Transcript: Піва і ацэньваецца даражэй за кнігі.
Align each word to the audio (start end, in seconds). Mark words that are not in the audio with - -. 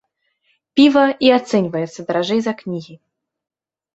Піва 0.79 1.01
і 1.27 1.29
ацэньваецца 1.35 2.05
даражэй 2.07 2.41
за 2.47 2.53
кнігі. 2.61 2.95